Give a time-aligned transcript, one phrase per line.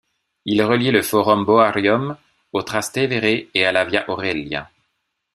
[0.45, 2.17] Il reliait le Forum Boarium
[2.53, 4.67] au Trastevere et à la Via Aurelia.